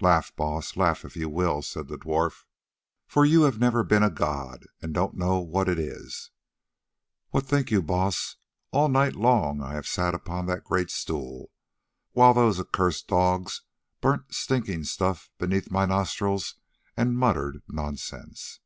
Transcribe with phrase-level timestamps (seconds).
[0.00, 2.44] "Laugh, Baas, laugh if you will!" said the dwarf,
[3.08, 6.30] "for you have never been a god, and don't know what it is.
[7.30, 11.50] What think you, Baas?—all night long I have sat upon that great stool,
[12.12, 13.62] while those accursed dogs
[14.00, 16.54] burnt stinking stuff beneath my nostrils
[16.96, 18.60] and muttered nonsense.